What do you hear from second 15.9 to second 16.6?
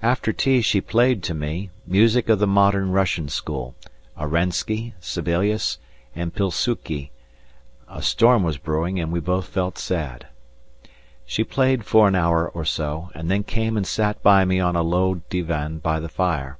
the fire.